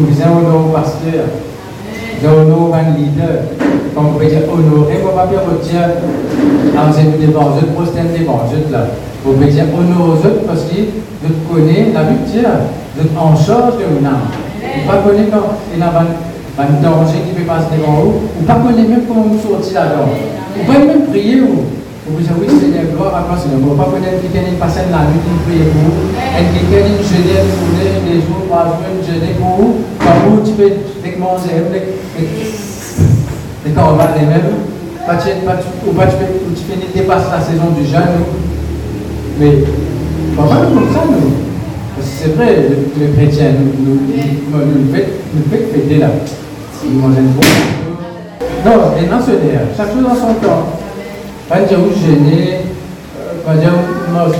[0.00, 1.24] nous avons pasteur,
[2.22, 3.42] nous avons un leader,
[3.94, 5.88] comme vous pouvez pas bien vous dire,
[6.74, 8.86] vous êtes devant eux, prosterne devant là.
[9.24, 10.80] Vous pouvez dire honorer aux autres parce que
[11.22, 12.60] vous connaissez la victoire,
[12.96, 14.28] vous êtes en charge de une âme.
[14.60, 15.86] Vous ne connaissez quand il y a
[16.58, 20.10] un danger qui peut passer devant vous, vous ne connaissez même comment vous sortir là-dedans.
[20.56, 21.62] Vous pouvez même prier vous.
[22.06, 23.60] Vous dites oui Seigneur, gloire à toi Seigneur.
[23.60, 27.08] Vous ne pas connaître quelqu'un qui passe la nuit, prie pour vous, et quelqu'un qui
[27.08, 28.44] jeûne une journée, des jours,
[29.40, 29.80] pour vous,
[30.28, 30.68] vous, tu peux
[33.66, 34.52] et va les mêmes,
[35.06, 38.20] pas tu, pas peux, la saison du jeûne,
[39.40, 39.64] mais
[40.36, 41.32] pas comme ça, nous.
[42.02, 45.08] C'est vrai, les chrétiens, nous, nous, fait
[45.72, 46.08] fêter là.
[48.66, 49.18] Non, mais non,
[49.74, 50.83] chaque chose dans son temps.
[51.46, 52.60] Quand je vous gênez,
[53.44, 54.34] quand je vous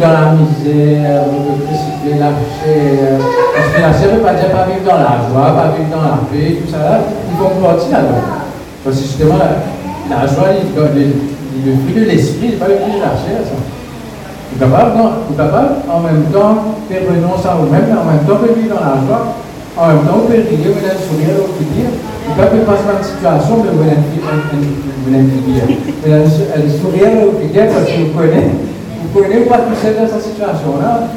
[0.00, 1.24] dans la misère,
[1.66, 2.30] précipiter la.
[2.30, 5.90] Parce que la chair ne veut pas dire pas vivre dans la joie, pas vivre
[5.90, 7.00] dans la paix, tout ça là.
[7.28, 8.46] Il faut partir là-dedans.
[8.84, 9.34] Parce que justement,
[10.08, 13.42] la, joie, il, le fruit de l'esprit, pas le fruit de la chair.
[13.42, 13.58] Ça.
[13.58, 14.94] Vous êtes capable,
[15.36, 19.34] capable en même temps faire renoncer à vous-même, en même temps vivre dans la joie,
[19.76, 21.90] en même temps de rier, vous avez sourire, vous dire.
[22.28, 23.64] Il passe par une situation,
[25.46, 25.64] dire.
[26.04, 27.08] Elle sourire
[27.72, 28.50] parce que vous connaissez,
[29.02, 31.08] vous connaissez pas tout seul dans cette situation-là.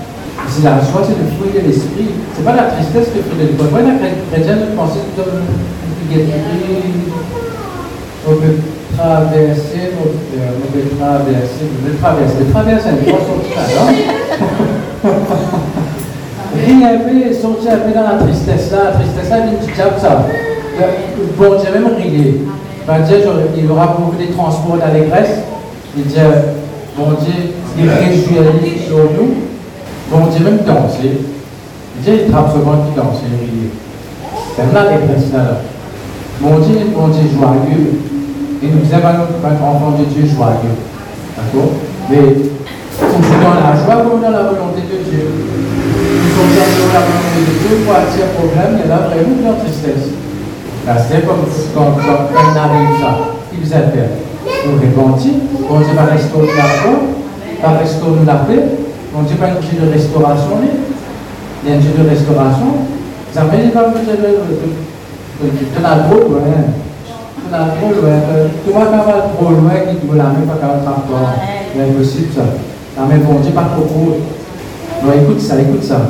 [0.50, 2.10] C'est la joie, c'est le fruit de l'esprit.
[2.34, 3.70] Ce n'est pas la tristesse le fruit de l'esprit.
[3.72, 3.96] Moi, la
[4.32, 5.22] chrétienne, je pensais que
[8.26, 8.56] on peut
[8.98, 12.44] traverser, on peut traverser, on peut traverser.
[12.52, 13.84] Traverser, c'est une sortir là,
[16.56, 19.76] Rien un peu, sortir un peu dans la tristesse là, la tristesse là, une petite
[19.76, 20.26] ça.
[21.38, 22.36] Bon Dieu même riait.
[22.88, 23.18] va dire,
[23.58, 25.40] il aura beaucoup de transports d'allégresse.
[25.96, 26.16] Il dit,
[26.98, 29.36] bon Dieu, il réjouit sur nous.
[30.10, 31.22] Bon Dieu, même danser.
[31.98, 33.70] Dit, il trappe souvent qui danse, il rit.
[34.56, 35.62] C'est là les là.
[36.42, 38.00] Mon Dieu, mon Dieu joyeux.
[38.62, 40.78] Et nous aimons notre enfant de Dieu joyeux.
[41.38, 41.72] D'accord?
[42.10, 42.18] Mais
[43.44, 45.28] dans la joie comme dans la volonté de Dieu.
[45.28, 49.36] Nous sommes dans la volonté de Dieu pour attirer problème, il y a là vraiment
[49.38, 50.23] de la tristesse.
[50.86, 53.17] Là, c'est comme quand on arrive ça.
[53.54, 54.10] Il vous a fait.
[54.65, 55.34] Nous repentir,
[55.69, 56.91] bon Dieu va restaurer la foi,
[57.62, 58.63] va restaurer la paix.
[59.13, 60.60] Bon Dieu va un Dieu de restauration.
[61.63, 62.76] Il y a un Dieu de restauration.
[63.32, 63.93] Vous avez pas de
[65.43, 66.41] tu n'as trop loin.
[67.52, 68.19] N'as trop loin.
[68.65, 71.34] Tu vois va trop loin, qui te la main, pas qu'à transport.
[71.74, 72.43] C'est impossible ça.
[72.98, 74.17] La bon Dieu, pas trop.
[75.04, 76.02] Non, écoute ça, écoute ça.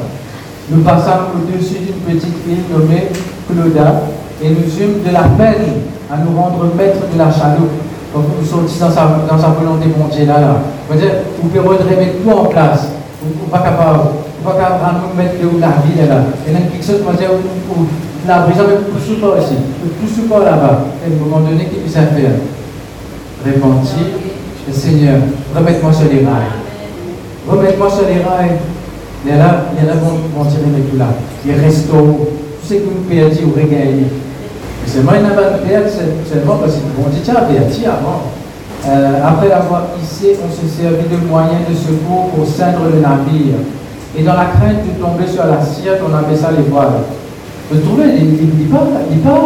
[0.69, 3.09] Nous passons au-dessus d'une petite île nommée
[3.47, 4.01] Clauda
[4.43, 7.71] et nous eûmes de la peine à nous rendre maîtres de la chaloupe.
[8.13, 10.39] Donc nous sommes dans sa, dans sa volonté mon Dieu là.
[10.39, 10.95] là.
[10.95, 11.09] dire,
[11.41, 12.89] vous pouvez remettre tout en place.
[13.23, 13.99] Vous n'êtes pas capable.
[14.43, 16.27] Vous pas capable de mettre la vie là.
[16.47, 17.29] Et là, quelque chose, moi, dire,
[18.27, 20.85] la brise avec tout support ici, tout support là-bas.
[21.01, 22.31] Et à un moment donné, qu'est-ce qu'il faire
[23.45, 24.05] Repentir,
[24.71, 25.19] Seigneur,
[25.55, 26.55] remets-moi sur les rails.
[27.47, 28.59] Remets-moi sur les rails.
[29.25, 31.07] A là, a là, bon, tirer les tout là.
[31.45, 31.97] Il restaure.
[31.97, 34.07] Tout ce que vous perdez, vous regagnez.
[37.09, 38.31] Dieu a perdu avant.
[38.85, 43.63] Euh, après avoir hissé, on se servit de moyens de secours pour ceindre le navire.
[44.17, 47.01] Et dans la crainte de tomber sur l'assiette, on ça les voiles.
[47.71, 48.25] Vous trouvez, il
[48.59, 49.39] n'est pas, il pas,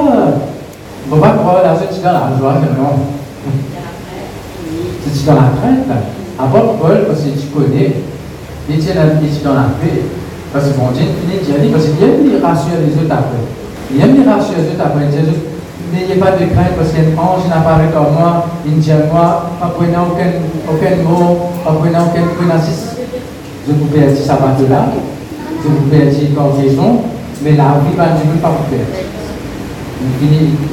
[1.10, 2.98] on ne va pas croire la suite dans la joie, non.
[5.14, 5.96] C'est dans la crainte, là.
[6.40, 7.94] Avant Paul, parce que tu connais,
[8.70, 10.02] il est dans la paix.
[10.52, 13.67] Parce que bon Dieu, il dit, parce qu'il rassurer les autres après.
[13.94, 15.06] Il aime les rassurer les autres après.
[15.06, 15.32] Il dit,
[15.94, 19.72] n'ayez pas de crainte parce qu'un ange n'apparaît comme moi, il dit à moi, pas
[19.76, 22.96] prenant aucun, aucun mot, pas prenant aucun menace.
[23.68, 24.88] Je vous perds ça va de là,
[25.64, 27.02] je vous perds confusion,
[27.44, 28.96] mais la vie va ne pas vous perdre.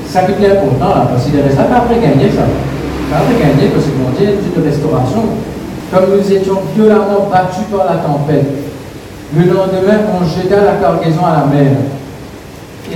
[0.06, 2.46] Ça qui est important là, parce qu'il reste là, après gagner ça.
[3.14, 5.22] Après gagner, parce que mon Dieu, Dieu de restauration.
[5.92, 8.46] Comme nous étions violemment battus par la tempête,
[9.36, 11.76] le lendemain, on jeta la cargaison à la mer.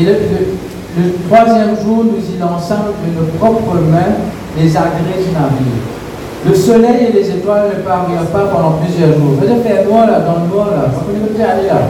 [0.01, 4.15] Et le, troisième jour, nous y lançâmes de nos propres mains
[4.57, 5.83] les agrès du navire.
[6.47, 9.35] Le soleil et les étoiles ne parvirent pas pendant plusieurs jours.
[9.39, 10.87] Vous allez faire noir là, dans le noir là.
[10.95, 11.81] Vous pouvez aller là.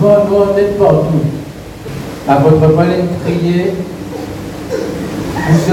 [0.00, 1.22] Noir, noir, net partout.
[2.28, 3.74] À votre Pauline, priez.
[5.48, 5.72] Vous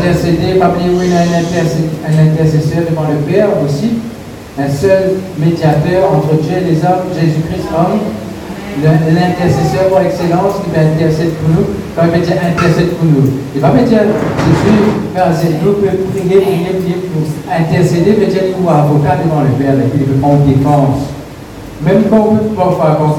[0.00, 3.98] intercédez, pas oublier oui, un intercesseur devant le Père aussi.
[4.58, 8.00] Un seul médiateur entre Dieu et les hommes, Jésus-Christ, homme.
[8.78, 11.66] L'intercesseur par excellence qui va intercéder pour nous.
[11.94, 14.80] Quand il va dire intercède pour nous, il va me dire Jésus,
[15.12, 19.74] merci, nous pouvons prier, prier, prier pour intercéder, mais dire nous avocat devant le Père,
[19.74, 21.12] et veut prendre défense.
[21.84, 23.18] Même quand on peut parfois,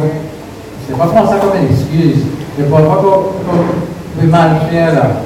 [0.87, 2.23] c'est pas prendre ça comme une excuse,
[2.57, 5.21] mais parfois qu'on peut mal faire là.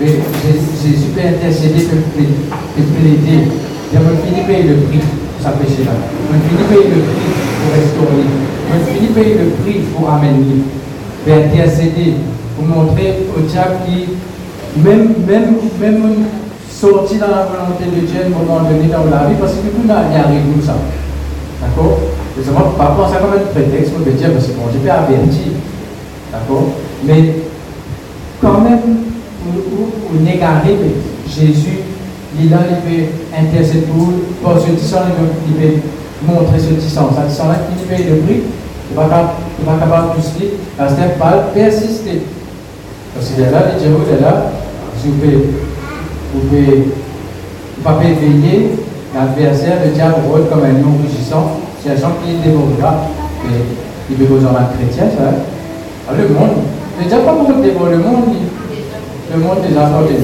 [0.00, 3.50] Mais Jésus peut intercéder, peut plaider.
[3.92, 5.00] Il me fini payer le prix
[5.42, 5.92] sa péché là.
[6.32, 8.26] Il fini payer le prix pour restaurer.
[8.70, 10.62] Il fini payer le prix pour amener.
[11.24, 12.14] Pour intercéder,
[12.54, 14.06] pour montrer au diable qui,
[14.80, 16.24] même, même, même
[16.70, 19.74] sorti dans la volonté de Dieu à un moment donné dans la vie, parce que
[19.76, 20.76] nous n'arrivons pas ça.
[21.60, 21.98] D'accord?
[22.38, 24.94] Et c'est moi, parfois, ça comme un prétexte pour dire, mais c'est bon, j'ai pas
[25.00, 25.56] averti.
[26.30, 26.68] D'accord?
[27.04, 27.34] Mais
[28.40, 28.80] quand même,
[29.42, 30.76] pour, négarer
[31.28, 31.80] Jésus,
[32.38, 32.58] il a
[33.38, 35.00] intercéder pour, pour ce tissant,
[35.48, 35.80] il peut
[36.22, 37.10] montrer ce tissant.
[37.10, 38.42] Ce tissant-là, il paye le prix,
[38.90, 39.34] il va pas
[39.78, 42.22] capable de pousser, parce qu'il pas persister.
[43.14, 44.52] Parce qu'il est là, il dit, vous êtes là,
[45.00, 45.36] si vous pouvez,
[46.34, 46.84] vous pouvez,
[47.76, 48.70] vous pas veiller,
[49.14, 50.16] l'adversaire, le diable
[50.50, 53.08] comme un lion rugissant, c'est un chant qui dévorera,
[53.44, 53.58] mais
[54.10, 55.32] il veut besoin d'un chrétien, ça.
[56.08, 56.62] Alors, le monde,
[57.00, 58.24] il n'y a pas beaucoup de dévorer le monde,
[59.32, 60.16] le monde des enfants Dieu.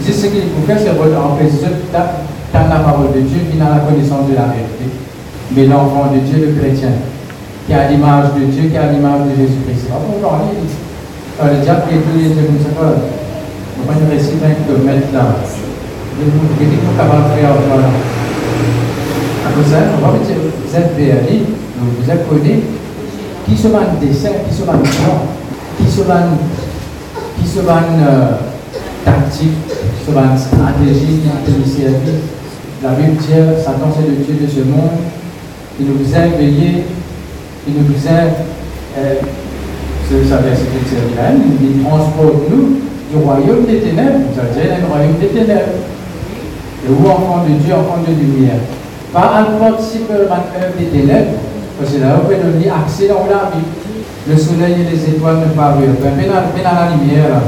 [0.00, 1.66] C'est ce qu'il faut faire, c'est empêcher
[2.52, 4.86] dans la parole de Dieu, qui dans la connaissance de la vérité.
[5.54, 6.92] Mais l'enfant de Dieu, le chrétien,
[7.66, 9.88] qui a l'image de Dieu, qui a l'image de Jésus-Christ.
[9.88, 10.56] pas pour parler.
[11.38, 15.36] Le diable est tout les comme ça, on va nous réciter un kilomètre là.
[16.18, 17.90] Vous êtes capable de faire voilà.
[19.46, 21.44] Après ça, on va dire, vous êtes béni,
[21.78, 22.60] vous êtes connu,
[23.46, 25.28] qui se van dessin, qui se van plan,
[25.78, 26.36] qui se van,
[27.38, 28.32] qui se van euh,
[29.04, 31.52] tactique, qui se van stratégie, qui
[32.82, 33.26] La Bible dit,
[33.58, 35.02] Satan c'est le Dieu de ce monde,
[35.80, 36.84] il nous a éveillés,
[37.66, 38.30] il nous a,
[38.98, 39.14] euh,
[40.08, 42.78] c'est ça verset il transporte nous,
[43.10, 45.74] du royaume des ténèbres, vous allez dire, le royaume des ténèbres.
[46.84, 48.60] Et vous, enfants de Dieu, enfants de lumière.
[49.12, 50.08] Pas un participe
[50.78, 51.34] des ténèbres,
[51.78, 53.66] parce que là, vous pouvez donner accès dans la vie.
[54.28, 56.10] Le soleil et les étoiles ne parurent pas.
[56.16, 57.42] Mais dans, la lumière,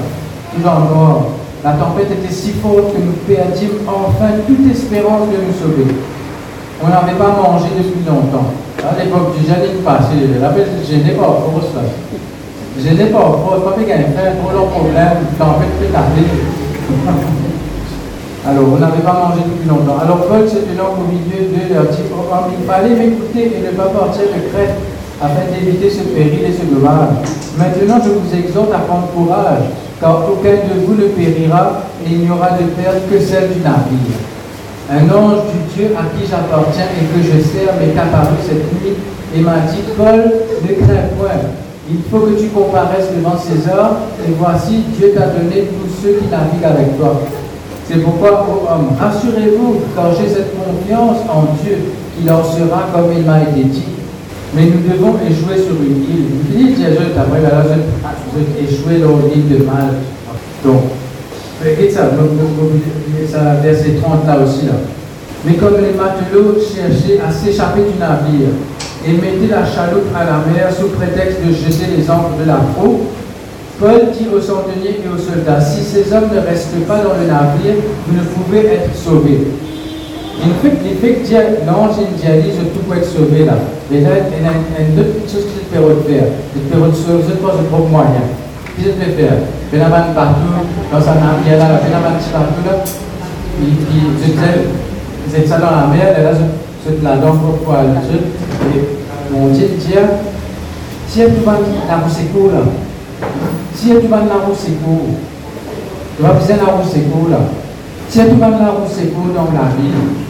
[0.54, 1.39] tout noir.
[1.62, 5.92] La tempête était si forte que nous perdîmes enfin toute espérance de nous sauver.
[6.80, 8.48] On n'avait pas mangé depuis longtemps.
[8.80, 11.84] À l'époque du jeûne passé, je n'ai pas force là.
[12.80, 16.24] Je n'ai pas force, pas bien faire trop long problème, tempête peut tarder.
[18.48, 20.00] Alors, on n'avait pas mangé depuis longtemps.
[20.00, 22.08] Alors, Paul se tenant au milieu de leur dit
[22.58, 24.80] Il fallait m'écouter et ne pas partir de crête
[25.20, 27.20] afin d'éviter ce péril et ce dommage.
[27.58, 29.68] Maintenant, je vous exhorte à prendre courage,
[30.00, 33.60] car aucun de vous ne périra et il n'y aura de perte que celle du
[33.60, 34.16] navire.
[34.90, 38.96] Un ange du Dieu à qui j'appartiens et que je sers m'est apparu cette nuit
[39.36, 40.24] et m'a dit Paul,
[40.64, 41.38] ne crains point.
[41.88, 46.28] Il faut que tu comparaisses devant César, et voici, Dieu t'a donné tous ceux qui
[46.30, 47.20] naviguent avec toi.
[47.86, 51.78] C'est pourquoi, ô homme, rassurez-vous, car j'ai cette confiance en Dieu,
[52.16, 53.99] qu'il en sera comme il m'a été dit.
[54.54, 56.26] Mais nous devons échouer sur une île.
[56.32, 57.64] Vous dites, Jésus, après, là,
[58.32, 60.02] vous échoué dans l'île de Malte.
[60.64, 60.82] Donc,
[61.62, 62.08] Regardez ça,
[63.30, 64.64] ça, verset 30 là aussi.
[64.64, 64.72] Là.
[65.44, 68.48] Mais comme les matelots cherchaient à s'échapper du navire
[69.06, 72.56] et mettaient la chaloupe à la mer sous prétexte de jeter les ancres de la
[72.74, 73.00] proue,
[73.78, 77.26] Paul dit aux centeniers et aux soldats, si ces hommes ne restent pas dans le
[77.26, 79.48] navire, vous ne pouvez être sauvés.
[80.42, 83.54] Il fait, il fait dire, non, j'ai une dialyse, tout peut être sauvé là.
[83.90, 86.28] Mais là, il y a une autre chose que je peux faire.
[89.72, 92.82] Benaban partout, dans sa navire là, Benaban partout là.
[93.60, 94.66] Disais,
[95.30, 98.80] c'est ça dans la mer, et là, je la donne pour pouvoir le Et
[99.32, 99.94] mon Dieu dit,
[101.06, 102.62] si tu vas la là,
[103.74, 104.54] si tu vas la roue
[106.16, 107.42] tu vas besoin la là.
[108.08, 110.29] Si tu vas la dans la vie,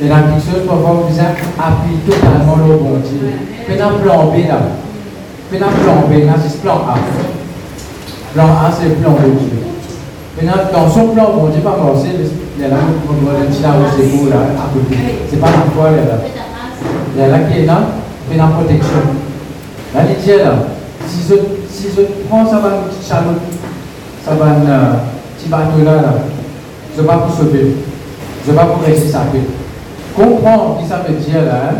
[0.00, 3.32] et la chose pour avoir besoin d'appuyer totalement le bon Dieu.
[3.68, 4.60] Un plan B là.
[5.50, 6.94] Un plan B, là, c'est plan A.
[8.34, 9.58] Plan A, c'est plan de Dieu.
[10.36, 12.76] Maintenant, dans son plan, bon Dieu, pas morcer, il y a là,
[13.08, 14.96] on doit le tirer au secours, là, à côté.
[15.28, 16.20] C'est pas la foi, il y a là.
[17.14, 17.80] Il y a là qui est là,
[18.30, 19.02] fait la protection.
[19.94, 20.54] Là, il dit là,
[21.08, 21.34] si je,
[21.70, 23.40] si je prends ça va une petite chaloupe,
[24.24, 24.92] ça va un euh,
[25.36, 26.14] petit bateau là, là,
[26.94, 27.74] je vais pas pour sauver.
[28.44, 29.38] Je vais pas pour rester sapé.
[30.18, 31.74] Comprends ce que ça veut dire là, hein?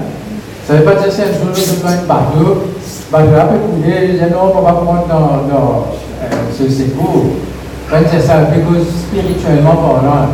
[0.64, 2.70] Ça ne veut pas dire c'est un jour je prends un bateau,
[3.10, 5.86] bateau peut couler, je dis non, on va prendre dans, dans
[6.56, 7.34] ce secours.
[7.90, 10.28] Quand c'est ça, parce spirituellement parlant,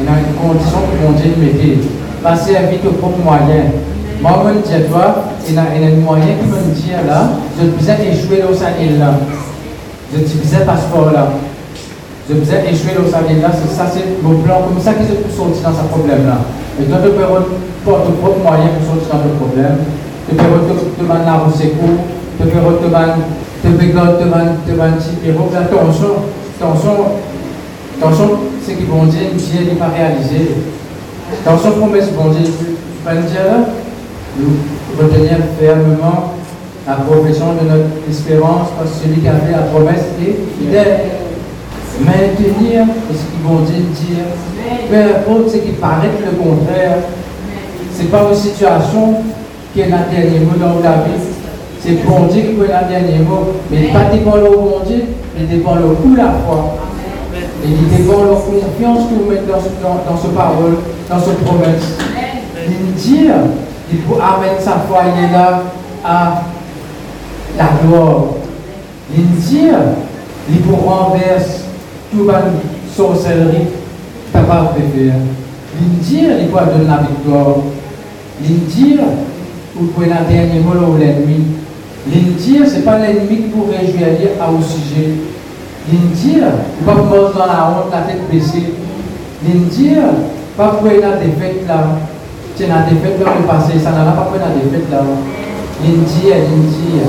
[0.00, 1.78] il y a une condition que mon Dieu mettait.
[2.22, 3.76] Passer à vite au propre moyen.
[4.22, 7.66] Moi, je me dis toi, il y a un moyen qui me dit là, je
[7.66, 9.14] disais échouer dans sa île là.
[10.14, 11.28] Je disais passeport là.
[12.26, 15.02] Je disais échouer dans sa île là, c'est ça, c'est mon plan, comme ça que
[15.02, 16.38] je peux sortir dans ce problème là.
[16.80, 17.42] Et toi, tu avoir
[17.84, 19.76] ton propre moyen pour dans le problème.
[20.28, 20.44] Tu peux
[20.98, 22.04] demander la secours,
[22.40, 22.58] tu peux
[23.68, 24.52] demander
[25.24, 26.12] et attention,
[26.58, 26.96] attention,
[27.98, 28.28] attention,
[28.66, 29.20] ce que bon Dieu,
[29.78, 30.56] pas réalisé.
[31.44, 32.50] Attention, promesse, bon Dieu,
[34.38, 34.56] nous
[34.98, 36.34] retenir fermement
[36.86, 41.00] la profession de notre espérance, parce que celui qui a fait la promesse est fidèle.
[42.04, 44.24] Maintenir ce que bon Dieu dire,
[44.88, 46.98] peu importe ce qui paraît le contraire,
[47.94, 49.14] ce n'est pas une situation
[49.74, 51.20] qui est la dernier mot dans la vie,
[51.80, 53.52] c'est bon Dieu qui peut le dernier mot.
[53.70, 55.04] Mais pas dépend le bon Dieu,
[55.36, 56.76] mais dépend le coup la foi.
[57.64, 60.76] Et il dépend la confiance que vous mettez dans ce, dans, ce parole,
[61.08, 61.98] dans ce promesse.
[62.66, 63.28] Il dit,
[63.92, 65.62] il faut amener sa foi, il est là
[66.04, 66.42] à
[67.58, 68.24] la gloire.
[69.14, 69.68] Il dit,
[70.48, 71.59] il faut renverser
[72.10, 72.42] toute la
[72.94, 73.68] sorcellerie
[74.32, 75.14] capable de faire.
[75.80, 77.56] Il dit, il faut donner la victoire.
[78.42, 78.96] Il dit,
[79.74, 81.44] vous pouvez la dernier mot l'ennemi.
[82.08, 85.10] L'indir, ce n'est pas l'ennemi qui vous réjouir à au sujet.
[85.90, 86.44] L'indir,
[86.84, 88.74] pas mort dans la honte, la tête baissée.
[89.46, 89.98] L'indir,
[90.56, 91.98] pas pour la défaite là.
[92.56, 95.02] C'est la défaite dans le passé, ça n'a pas pour la défaite là.
[95.82, 97.06] L'indir, l'indir.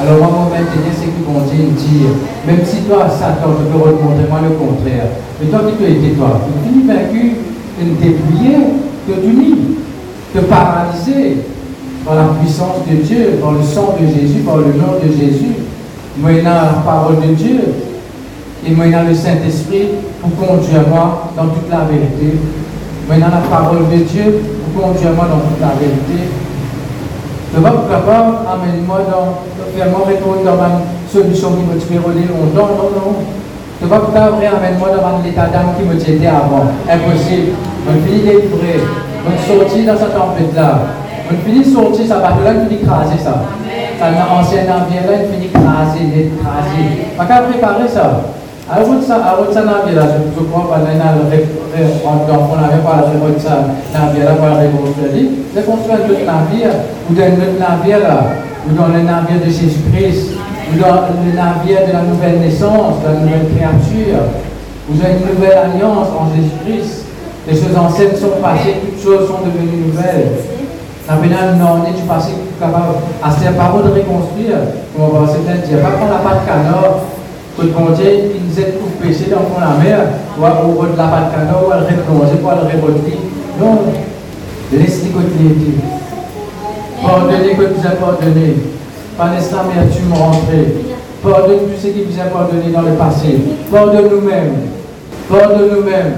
[0.00, 2.10] Alors moi, moi maintenant, c'est que bon Dieu dire,
[2.46, 5.06] même si toi, Satan, tu peux remontrer moi le contraire.
[5.40, 7.36] Mais toi qui te étais toi, tu finis vaincu,
[7.78, 8.58] de te dépouiller,
[9.08, 9.56] de t'unir,
[10.34, 11.38] de paralyser
[12.04, 15.54] par la puissance de Dieu, par le sang de Jésus, par le nom de Jésus.
[16.18, 17.60] Moyennant la parole de Dieu
[18.66, 19.88] et moyennant le Saint-Esprit
[20.20, 22.38] pour conduire moi dans toute la vérité.
[23.06, 24.40] Moyennant la parole de Dieu
[24.74, 26.30] pour conduire moi dans toute la vérité.
[27.54, 29.38] De votre part, amène-moi dans,
[29.78, 32.74] fais-moi répondre dans ma solution qui me rouler longtemps.
[32.74, 33.14] Non, non.
[33.80, 36.66] Tu vas pas amène-moi devant l'état d'âme qui me était avant.
[36.90, 37.52] Impossible.
[37.86, 40.80] On finit d'être On sortit dans cette tempête-là.
[41.30, 43.42] On finit de sortir, ça va là, on finit craser ça.
[44.00, 47.06] Ça, ancien navire là, on finit craser, craser.
[47.16, 48.20] On va préparer ça.
[48.70, 50.98] Alors ça, alors ça navire là, je crois pas, on avait
[52.82, 55.30] pas la révolte ça, navire là, pour la reconstruire.
[55.54, 56.72] C'est construire un autre navire,
[57.10, 57.14] ou
[58.74, 60.34] dans ou le navire de Jésus-Christ
[60.80, 64.24] dans le navire de la nouvelle naissance, de la nouvelle créature.
[64.88, 67.04] Vous avez une nouvelle alliance en Jésus-Christ.
[67.46, 70.32] Les choses anciennes sont passées, toutes choses sont devenues nouvelles.
[71.08, 72.96] La pénale non du passé capable.
[73.22, 74.56] À ce pas de reconstruire.
[74.98, 77.04] On va certains dire, pas qu'on n'a pas de canard,
[77.56, 80.00] que bon Dieu, il nous pour pécher dans la mer,
[80.38, 80.42] ou
[80.80, 83.18] au de la pas canard, ou à le replonger, ou à le révolter.
[83.60, 83.78] Non,
[84.72, 85.54] laissez côté.
[87.00, 88.56] Pardonnez que vous avez pardonné
[89.16, 90.74] par l'amertume rentrée.
[91.22, 93.38] Pardonne tout ce qui vous a pardonné dans le passé.
[93.70, 94.54] Pardonne nous-mêmes.
[95.28, 96.14] Pardonne nous-mêmes.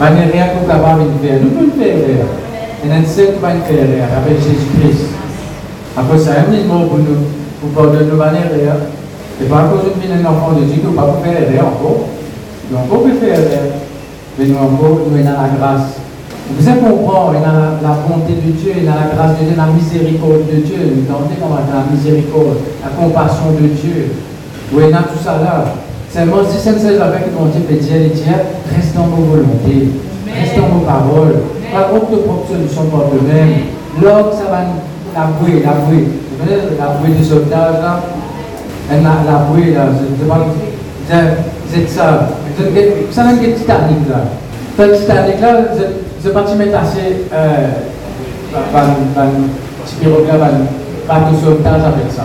[0.00, 1.40] Rien qu'on capable faire.
[1.40, 5.06] Nous un seul qui va faire avec Jésus-Christ.
[5.96, 7.24] Après ça, il a mot pour nous.
[7.60, 8.97] Pour pardonner nos.
[9.40, 11.68] Et pas à cause de un enfant de Dieu, nous ne pouvons pas faire erreur
[11.68, 12.10] encore.
[12.70, 13.70] Donc, on peut faire erreur.
[14.38, 15.98] Mais nous encore, nous avons la grâce.
[16.50, 19.38] Vous avez comprendre, il y a la, bonté de Dieu, il y a la grâce
[19.38, 20.80] de Dieu, la miséricorde de Dieu.
[20.96, 24.16] Vous entendez comment la miséricorde, la compassion de Dieu.
[24.72, 25.76] Oui, il a tout ça là.
[26.10, 28.24] Seulement, si c'est celle avec mon Dieu peut dire, il dit,
[28.74, 29.92] reste dans vos volontés,
[30.26, 31.36] reste dans vos paroles.
[31.70, 33.68] Pas autre propre solution pour eux-mêmes.
[34.00, 34.64] L'homme, ça va
[35.14, 36.08] la bouée, la bouée.
[36.08, 38.00] Vous voyez la bouée du sauvetage là?
[38.90, 39.88] Là,
[41.70, 42.28] c'est ça.
[43.10, 44.24] Ça n'a qu'un Titanic là.
[44.78, 45.48] Le Titanic là,
[46.22, 47.26] ce bâtiment est assez.
[47.32, 47.68] Euh,
[51.06, 52.24] pas de sauvetage avec ça.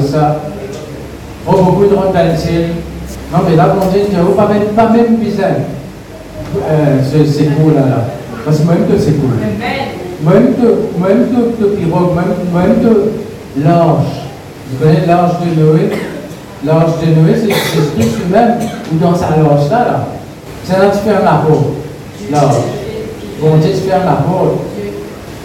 [0.00, 0.36] Ça.
[1.46, 1.94] Oh, beaucoup de.
[1.94, 3.66] Non, mais là,
[4.36, 5.46] pas même, pas même besoin
[6.68, 8.04] euh, ce secours là, là.
[8.44, 9.30] Parce que même secours.
[10.22, 10.68] Même de,
[11.02, 11.28] même
[11.60, 12.82] de pirogue, même, même
[13.56, 14.06] l'ange.
[14.70, 15.90] Vous connaissez l'ange de Noé?
[16.64, 18.58] L'ange de Noé, c'est Christ lui-même,
[18.92, 20.06] ou dans sa loge là, là?
[20.64, 21.66] C'est là que tu fermes la porte.
[22.30, 22.40] Là.
[23.40, 24.60] Bon Dieu, tu fermes la porte.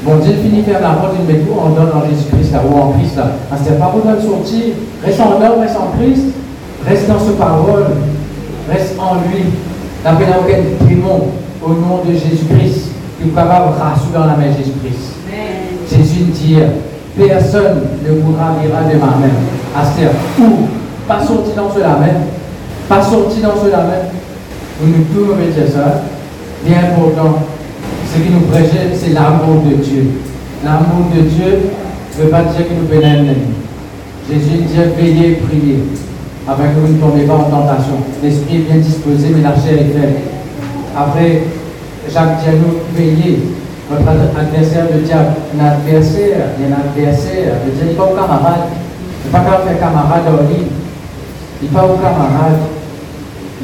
[0.03, 2.61] Bon Dieu finit de faire la porte, il met tout en donne en Jésus-Christ là,
[2.69, 3.31] ou en Christ là.
[3.49, 4.75] Que pas besoin de sortir.
[5.03, 6.25] Reste en homme, reste en Christ.
[6.87, 7.85] Reste dans ce parole.
[8.69, 9.45] Reste en lui.
[10.03, 11.29] N'appelle aucun démon
[11.63, 12.89] au nom de Jésus-Christ.
[13.19, 15.15] Tu es capable de rassurer dans la main de Jésus-Christ.
[15.89, 16.57] Jésus dit,
[17.18, 19.34] personne ne pourra lire de ma main.
[19.76, 20.68] Astère, ou
[21.07, 22.26] pas sorti dans ce la main.
[22.88, 24.05] Pas sorti dans ce la main.
[24.82, 26.03] Nous nous pouvons mettre ça.
[26.66, 27.39] Bien important.
[28.11, 30.11] Ce qui nous prêche, c'est l'amour de Dieu.
[30.63, 31.70] L'amour de Dieu
[32.18, 33.39] ne veut pas dire que nous pénètre.
[34.30, 35.84] Jésus dit veillez et priez,
[36.47, 37.97] afin que vous ne tombez pas en tentation.
[38.24, 40.18] L'esprit est bien disposé, mais la chair est faible.
[40.97, 41.43] Après,
[42.11, 43.39] Jacques dit à nous veillez.
[43.89, 44.09] Votre
[44.39, 47.53] adversaire, le diable, un adversaire, un adversaire.
[47.65, 48.65] Le diable n'est pas au camarade.
[49.23, 50.67] Il n'est pas qu'à faire camarade en ligne.
[51.61, 52.59] Il n'est pas au camarade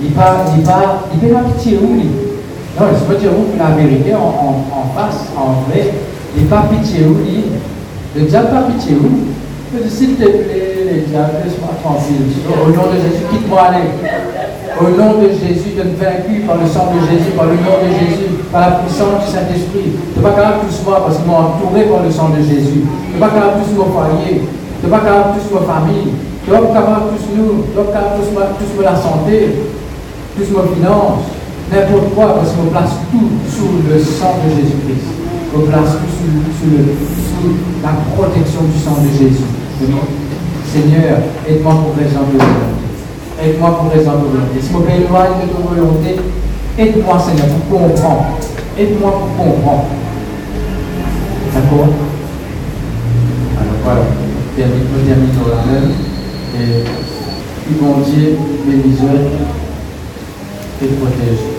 [0.04, 2.10] il pas, il pas, il pas pitié où lui.
[2.80, 4.66] Non, je peux dire où la vérité en,
[4.96, 5.94] face, en vrai.
[6.36, 7.44] Il pas pitié où lui.
[8.16, 9.88] Le diable pas pitié où.
[9.88, 12.26] S'il te plaît, le diable, laisse-moi tranquille.
[12.50, 14.41] Au nom de Jésus, quitte-moi aller.
[14.82, 17.78] Au nom de Jésus, de me vaincu par le sang de Jésus, par le nom
[17.86, 19.94] de Jésus, par la puissance du Saint-Esprit.
[19.94, 22.82] Tu n'es pas capable tous moi parce qu'ils m'ont entouré par le sang de Jésus.
[22.82, 24.42] Tu n'es pas capable tous mon foyer.
[24.42, 26.18] Tu n'es pas capable tous ma famille.
[26.42, 27.62] Tu n'es pas capable tous nous.
[27.62, 28.26] Tu n'es pas capable
[28.58, 29.70] tous la santé
[30.36, 31.30] plus ma finance,
[31.72, 35.08] n'importe quoi, parce qu'on place tout sous le sang de Jésus-Christ.
[35.56, 36.72] On place tout sous,
[37.84, 39.46] la protection du sang de Jésus.
[40.72, 41.18] Seigneur,
[41.48, 42.81] aide-moi pour raison de volonté.
[43.44, 44.62] Aide-moi pour raison de volonté.
[44.62, 46.16] Si je de volonté,
[46.78, 48.26] aide-moi, Seigneur, pour comprendre.
[48.78, 49.86] Aide-moi pour comprendre.
[51.54, 51.88] D'accord?
[53.58, 54.02] Alors voilà,
[54.58, 55.92] nous terminons la même.
[56.60, 56.84] Et,
[57.80, 58.38] bon Dieu,
[58.68, 58.98] bénis
[60.82, 61.51] et protège.